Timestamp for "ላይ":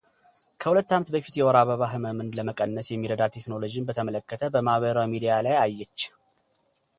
5.47-5.55